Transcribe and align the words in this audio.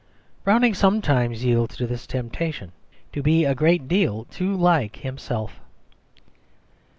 Browning 0.43 0.73
sometimes 0.73 1.43
yielded 1.45 1.77
to 1.77 1.85
this 1.85 2.07
temptation 2.07 2.71
to 3.13 3.21
be 3.21 3.45
a 3.45 3.53
great 3.53 3.87
deal 3.87 4.25
too 4.25 4.51
like 4.55 4.95
himself. 4.95 5.59